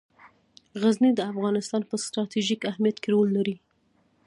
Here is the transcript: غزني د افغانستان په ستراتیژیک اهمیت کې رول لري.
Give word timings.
غزني 0.81 1.11
د 1.15 1.19
افغانستان 1.31 1.81
په 1.89 1.95
ستراتیژیک 2.05 2.61
اهمیت 2.71 2.97
کې 3.03 3.09
رول 3.15 3.29
لري. 3.37 3.55